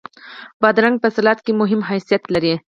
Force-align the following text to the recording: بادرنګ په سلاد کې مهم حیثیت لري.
بادرنګ 0.61 0.97
په 1.03 1.07
سلاد 1.15 1.39
کې 1.45 1.51
مهم 1.61 1.81
حیثیت 1.89 2.23
لري. 2.33 2.53